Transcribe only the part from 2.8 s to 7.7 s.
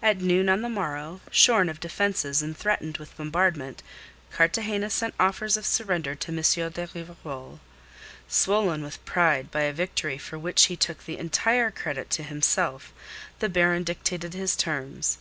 with bombardment, Cartagena sent offers of surrender to M. de Rivarol.